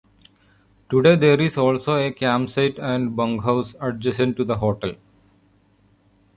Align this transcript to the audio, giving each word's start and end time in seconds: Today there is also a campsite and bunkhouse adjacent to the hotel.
Today 0.89 1.15
there 1.15 1.39
is 1.39 1.57
also 1.59 1.95
a 1.95 2.11
campsite 2.11 2.79
and 2.79 3.15
bunkhouse 3.15 3.75
adjacent 3.79 4.35
to 4.37 4.43
the 4.43 4.57
hotel. 4.57 4.93